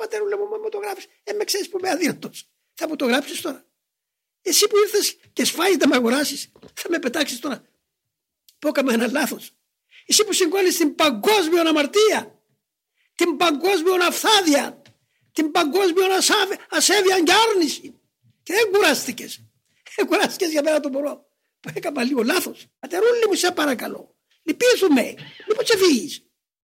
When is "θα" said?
2.74-2.88, 6.74-6.88